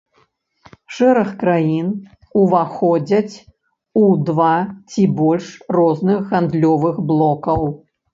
[0.99, 1.91] Шэраг краін
[2.43, 3.35] уваходзяць
[4.01, 4.53] у два
[4.91, 5.45] ці больш
[5.81, 7.61] розных гандлёвых блокаў.